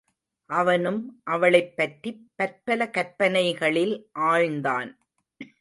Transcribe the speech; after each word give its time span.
அவனும் 0.49 1.21
அவளைப் 1.23 1.77
பற்றிப் 1.77 2.29
பற்பல 2.35 2.89
கற்பனைகளில் 2.89 4.09
ஆழ்ந்தான். 4.19 4.97